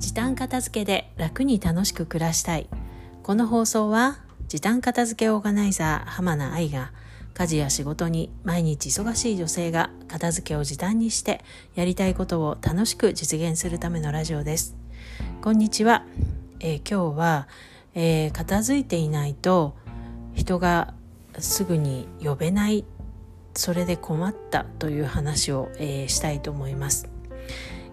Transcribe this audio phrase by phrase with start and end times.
[0.00, 2.68] 時短片付けで楽に楽しく暮らしたい。
[3.22, 6.90] この放送は時短片付けオーガナイザー浜名愛が
[7.34, 11.44] 家事や仕事に毎日忙しい女性が片付けを時短にして
[11.74, 14.74] やりたいことを楽しく実現するためのラジオです。
[15.42, 16.06] こんにちは、
[16.60, 17.48] えー、今日は、
[17.94, 19.76] えー、片付いていないと
[20.34, 20.94] 人が
[21.38, 22.86] すぐに呼べない
[23.54, 27.19] それで困ったという話を、えー、したいと思います。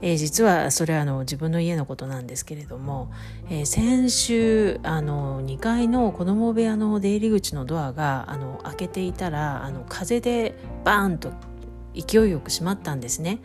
[0.02, 3.11] えー、実はそれはあの自分の家のことなんですけれども、
[3.50, 11.32] えー、先週あの2階の子供部屋の出入り口のドアがあの開けていたらあの風でバーンと
[11.96, 13.39] 勢いよく閉まったんですね。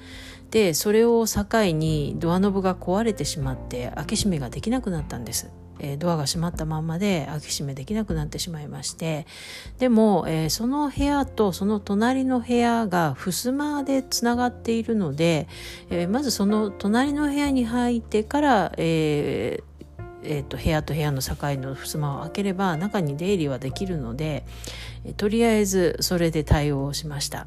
[0.50, 5.50] でそれを境にドアノブが壊れてしまって開け閉めができなくなったんです。
[5.82, 9.26] えドアが閉まったままで開け閉めできなくなってしまいまして
[9.78, 15.48] でも、えー、その部屋とその隣の部屋が襖でつながっているので、
[15.90, 19.72] えー、まずその隣の部屋に入ってから、えー
[20.24, 24.44] えーと、部屋と部屋の境の襖を開ければ中に出入りはできるので
[25.16, 27.46] とりあえずそれで対応しました。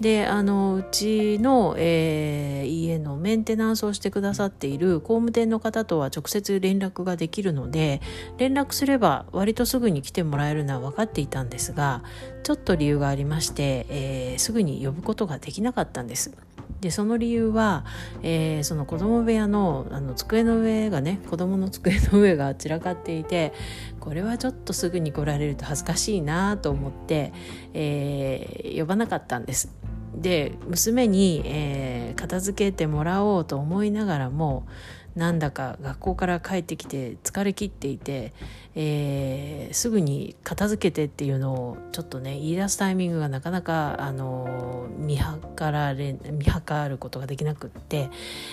[0.00, 8.00] であのうちの、えー、家のメンテナンスをしてくださっている工務店の方とは直接連絡ができるので
[8.36, 12.04] 連絡すれば割とすぐに来てもらえるのは分かっていたんですが
[12.44, 16.32] ちょっと理由がありまして、えー、すぐに呼ぶことができなかったんです。
[16.80, 17.84] でその理由は、
[18.22, 23.52] えー、その子供部屋のあの机の上がね子供の机の上が散らかっていて
[23.98, 27.32] これはちょっとすぐに来られると恥ずかしいなと思って、
[27.74, 29.77] えー、呼ばなかったんです。
[30.20, 34.66] で娘に、えー、片付けてもらおうと思いながらも
[35.18, 38.32] なんだか学校から帰ってきて疲れ切っていて、
[38.76, 45.24] えー、すぐに片付けてっていうのをちょっとね言い出すタイミングがなかなか、あの見計
[45.72, 48.10] られ見計ることができなくって、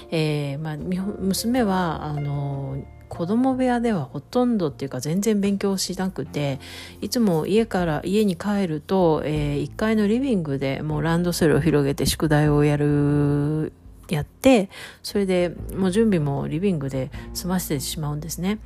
[0.10, 2.84] えーまあ、娘はあの
[3.16, 6.60] 子供部屋ではほとんどっていうか全然勉強しなくて
[7.02, 13.72] いつも家から家に帰ると、えー、1階のリビングでもうランドセルを広げて宿題をやる
[14.10, 14.70] やって
[15.02, 18.60] それでもう準備もリビングで済ませてしまうんですね。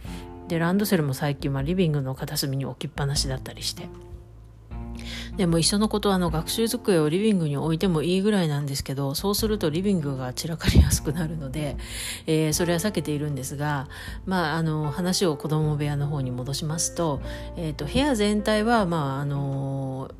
[0.48, 3.88] でランドセルも最近はリビングの片隅に置きっぱなしだったりして。
[5.40, 11.78] でも一緒のことあの学習机をリビングに置いてもいいぐらいなんですけどそうするとリビングが散らかりやすくなるので、
[12.28, 13.88] えー、それは避けているんですが、
[14.26, 17.22] まあ、あの話を子供部屋の方に戻しますと,、
[17.56, 20.12] えーと、部屋全体は、まあ、あの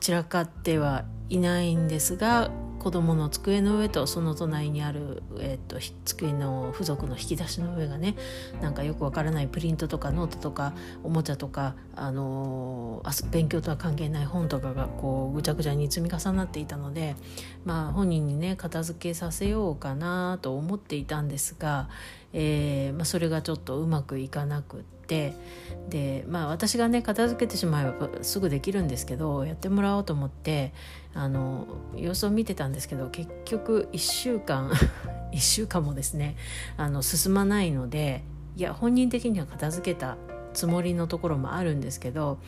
[0.00, 8.14] 散らかってはいないんですが子供の机の上とその隣にある、えーと、机の付属の引き出しの上がね
[8.62, 17.16] なんかよくわからないプリントとかノートとかおもちゃとか、あのー、勉強とは関係ない本とかがこうぐちゃぐちゃに積み重なっていたので、
[17.64, 21.88] まあ、本人にね片付けさせようかなと思っていたんですが、
[22.32, 24.97] えーまあ、それがちょっとうまくいかなくて。
[25.08, 30.72] でまあ私がね片付けてしまえばすぐできるんですけどやってもらおうと思って
[31.14, 34.70] あの様子を見てたんですけど結局1週間
[35.32, 36.36] 1週間もですね
[36.76, 38.22] あの進まないので
[38.56, 40.16] いや本人的には片付けた
[40.52, 42.38] つもりのところもあるんですけど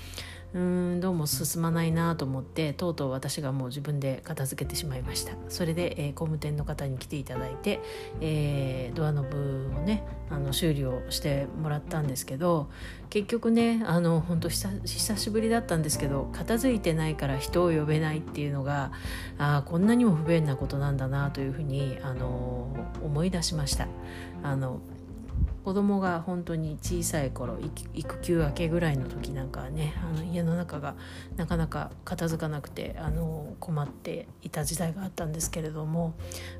[0.53, 7.81] うんどうも進まないなと思ってとうとう私がもう自分で片付けてしまいましたそれで、えー、工務店の方に来ていただいて、
[8.21, 12.69] えー、ドアノブをねあの修理をしてもらったんですけど
[13.11, 14.81] 結局ねあの本当久
[15.17, 18.91] しぶりだったんですけど片付いてないから人を呼べないっていうのが
[19.39, 22.75] あこんなにも不便なことなんだなというふうにあの
[23.05, 23.87] 思い出しました。
[24.43, 24.81] あの
[25.65, 27.59] 子供が本当に小さい頃
[27.95, 30.95] 育休明けぐらいの時なんかはねあの家の中が
[31.37, 36.15] なかなか片付かなくてあの困っていた時代があったんですけれども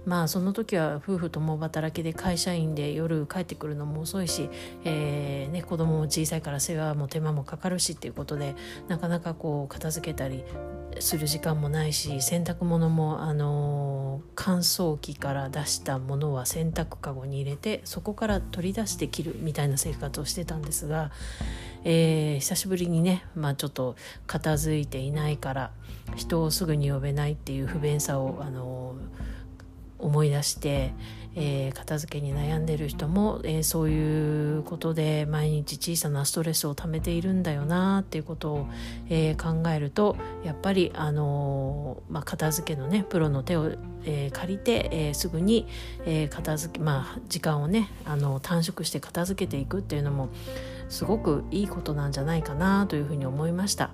[0.05, 4.51] まあその時は夫婦共働きで会社員で夜帰ってくるのも遅いし、
[4.85, 8.55] えーね、子供も小さいから世話も手間もかかるしっていうことで
[8.89, 10.45] なかなかこう片付けたり
[10.99, 14.00] する時間もないし洗濯物も、あの
[14.35, 21.11] 乾燥機から出したものは洗濯かごに入れてそこから取り出して切るみたいな生活をしてたんですが、
[21.85, 23.97] えー、久しぶりにね、まあ、ちょっと
[24.27, 25.71] 片付いていないから
[26.17, 28.97] 人をすぐに呼べないっていう不便さを、あの
[30.01, 30.93] 思い出して。
[31.37, 38.67] えー、片付けに悩んでる人も、えー、そういうことで毎日小さなストレスをためているんだよなっていうことを、
[39.09, 43.73] えー、考えるとやっぱり、あのまあ、片付けのねプロの手を、
[44.07, 45.67] え借りて、えすぐに、
[46.07, 50.31] え片付けまあ時間をねあの短縮して片付けていくっていうのも
[50.91, 53.91] すごくいいことなんじゃないかなというふうに思いました。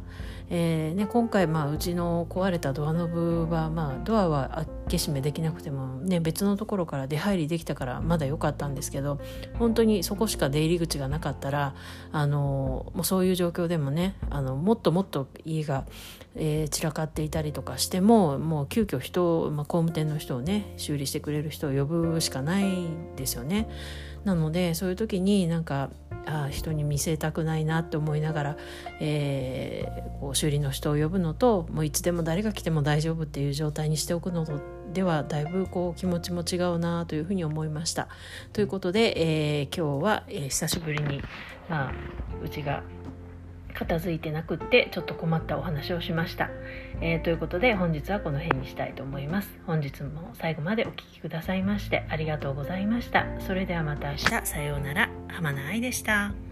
[0.49, 9.19] えーね、今回、まあ、うちの壊れたドアノブは、まあ、ドアは開け閉めできなくても、ね、別のところから出入りできたからまだ良かったんですけど
[9.59, 11.75] 本当にそこしか出入り口がなかったら
[12.13, 15.85] あのもうそういう状況でもねあのもっともっと家が、
[16.37, 23.69] えー、散らかっていたりとかしてももう急遽人、まあ、工務店の人をね修理してくれる人を呼ぶしかないですよね。
[24.25, 25.91] なのでそういう時になんか
[26.27, 28.57] あ人に見せたくないなって思いながら、
[29.01, 34.45] えー、こう修理の人を呼ぶのともういつでも誰が来ても大丈夫っていう状態にしておくの
[34.93, 38.09] ではだいぶこう気持ちも違うなというふうに思いました。
[38.53, 41.23] ということで、えー、今日は、えー、久しぶりに、
[41.69, 41.93] まあ、
[42.43, 42.83] うちが
[43.75, 46.49] 片付いてなくってちょっと困ったお話をしました、
[47.03, 49.61] えー、ということで本日はこの辺にしたいと思います。
[49.67, 53.27] 本日も最後までお聴きくださいましてありがとうございました。
[53.41, 54.47] それではまた明日。
[54.47, 55.16] さようなら。
[55.37, 56.46] 浜名愛でした。